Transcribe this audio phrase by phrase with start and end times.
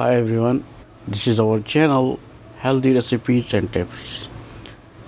[0.00, 0.64] Hi everyone,
[1.06, 2.18] this is our channel
[2.56, 4.30] Healthy Recipes and Tips,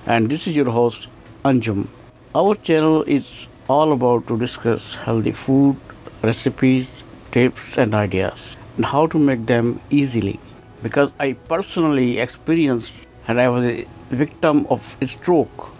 [0.04, 1.06] and this is your host
[1.46, 1.86] Anjum.
[2.34, 5.78] Our channel is all about to discuss healthy food,
[6.20, 10.38] recipes, tips, and ideas, and how to make them easily.
[10.82, 12.92] Because I personally experienced
[13.26, 15.70] and I was a victim of a stroke,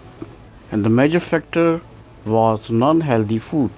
[0.71, 1.81] and the major factor
[2.25, 3.69] was non-healthy food.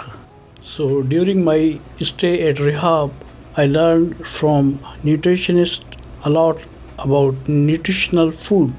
[0.62, 3.12] So during my stay at rehab,
[3.58, 5.86] I learned from nutritionists
[6.26, 6.60] a lot
[7.00, 8.74] about nutritional food.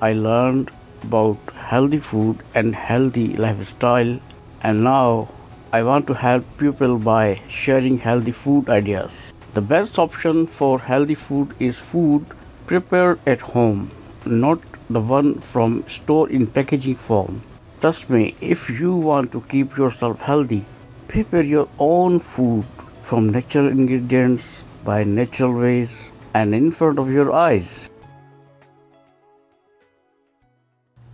[0.00, 0.70] I learned
[1.02, 4.18] about healthy food and healthy lifestyle
[4.62, 5.28] and now
[5.72, 9.32] I want to help people by sharing healthy food ideas.
[9.54, 12.26] The best option for healthy food is food
[12.66, 13.90] prepared at home,
[14.24, 17.42] not the one from store in packaging form.
[17.80, 20.64] Trust me, if you want to keep yourself healthy,
[21.08, 22.64] prepare your own food
[23.08, 27.88] from natural ingredients by natural ways and in front of your eyes.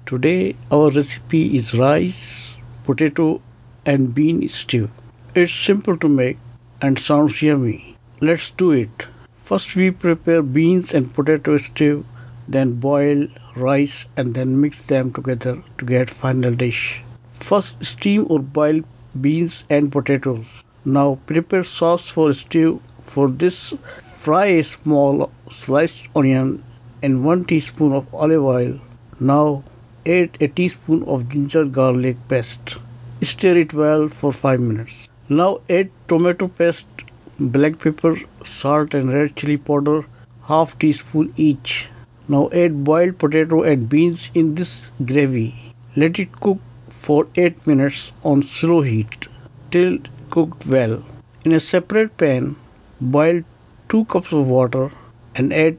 [0.05, 3.41] Today our recipe is rice, potato
[3.87, 4.91] and bean stew.
[5.37, 6.39] It's simple to make
[6.83, 7.97] and sounds yummy.
[8.21, 9.07] Let's do it.
[9.45, 12.05] First we prepare beans and potato stew,
[12.49, 17.05] then boil rice and then mix them together to get final dish.
[17.35, 18.81] First steam or boil
[19.21, 20.64] beans and potatoes.
[20.87, 22.81] Now prepare sauce for stew.
[23.03, 26.63] For this fry a small sliced onion
[27.03, 28.81] and 1 teaspoon of olive oil.
[29.19, 29.65] Now
[30.05, 32.77] add a teaspoon of ginger garlic paste.
[33.23, 35.09] Stir it well for 5 minutes.
[35.31, 36.87] Now add tomato paste,
[37.41, 40.05] black pepper, salt and red chili powder
[40.43, 41.89] half teaspoon each.
[42.29, 45.55] Now add boiled potato and beans in this gravy.
[45.97, 46.59] Let it cook
[46.91, 49.29] for 8 minutes on slow heat
[49.71, 49.99] till
[50.31, 51.03] cooked well.
[51.45, 52.57] In a separate pan,
[53.01, 53.43] boil
[53.89, 54.91] 2 cups of water
[55.35, 55.79] and add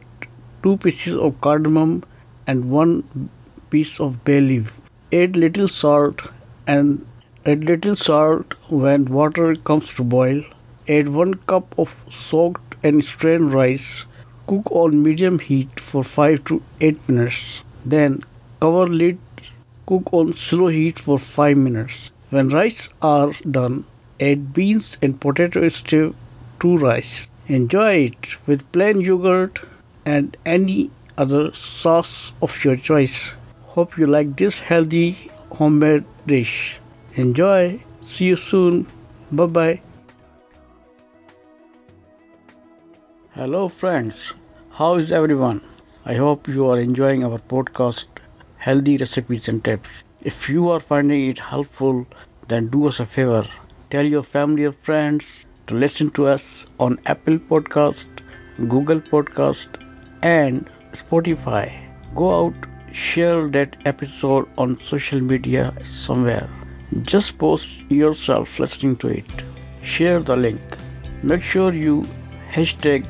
[0.64, 2.04] 2 pieces of cardamom
[2.48, 3.30] and 1
[3.70, 4.74] piece of bay leaf.
[5.12, 6.30] Add little salt
[6.68, 7.06] and
[7.46, 10.44] add little salt when water comes to boil.
[10.88, 14.06] Add 1 cup of soaked and strained rice
[14.48, 17.64] Cook on medium heat for 5 to 8 minutes.
[17.84, 18.22] Then
[18.60, 19.18] cover lid.
[19.88, 22.12] Cook on slow heat for 5 minutes.
[22.30, 23.86] When rice are done,
[24.20, 26.16] add beans and potato stew
[26.60, 27.30] to rice.
[27.48, 29.60] Enjoy it with plain yogurt
[30.06, 33.34] and any other sauce of your choice.
[33.68, 36.80] Hope you like this healthy homemade dish.
[37.16, 37.80] Enjoy.
[38.04, 38.88] See you soon.
[39.32, 39.82] Bye bye.
[43.34, 44.34] Hello, friends.
[44.72, 45.62] How is everyone?
[46.06, 48.06] I hope you are enjoying our podcast,
[48.58, 50.04] Healthy Recipes and Tips.
[50.22, 52.06] If you are finding it helpful,
[52.48, 53.48] then do us a favor.
[53.92, 58.08] Tell your family or friends to listen to us on Apple Podcast,
[58.58, 59.68] Google Podcast,
[60.24, 61.72] and Spotify.
[62.16, 62.56] Go out,
[62.92, 66.50] share that episode on social media somewhere.
[67.04, 69.44] Just post yourself listening to it.
[69.84, 70.62] Share the link.
[71.22, 72.06] Make sure you
[72.52, 73.06] hashtag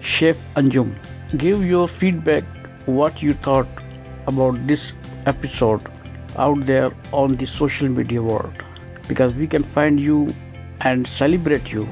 [0.00, 0.94] Chef Anjum.
[1.36, 2.44] Give your feedback
[2.86, 3.68] what you thought
[4.26, 4.92] about this
[5.26, 5.80] episode
[6.36, 8.64] out there on the social media world
[9.10, 10.34] because we can find you
[10.80, 11.86] and celebrate you.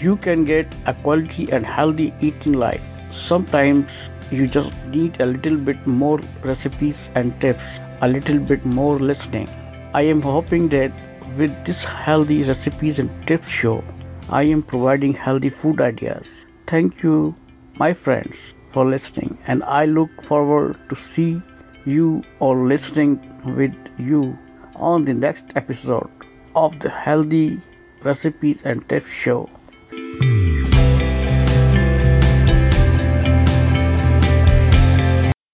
[0.00, 2.82] You can get a quality and healthy eating life.
[3.10, 3.90] Sometimes
[4.30, 9.48] you just need a little bit more recipes and tips, a little bit more listening.
[9.94, 10.92] I am hoping that
[11.36, 13.82] with this healthy recipes and tips show,
[14.28, 17.34] I am providing healthy food ideas Thank you,
[17.78, 21.40] my friends, for listening, and I look forward to see
[21.86, 23.18] you or listening
[23.56, 24.36] with you
[24.76, 26.10] on the next episode
[26.64, 27.60] of the Healthy
[28.02, 29.48] Recipes and Tips Show.